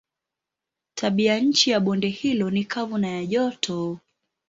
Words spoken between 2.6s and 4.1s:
kavu na ya joto.